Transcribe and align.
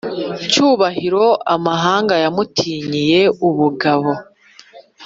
Cyubahiro 0.51 1.25
amahanga 1.55 2.13
yamutinyiye 2.23 3.21
ubugabo 3.47 4.09